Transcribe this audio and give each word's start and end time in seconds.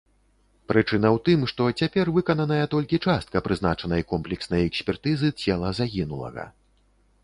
Прычына 0.69 1.07
ў 1.15 1.19
тым, 1.27 1.39
што 1.51 1.67
цяпер 1.83 2.11
выкананая 2.17 2.59
толькі 2.73 3.01
частка 3.11 3.45
прызначанай 3.51 4.09
комплекснай 4.15 4.69
экспертызы 4.73 5.35
цела 5.41 5.67
загінулага. 5.83 6.53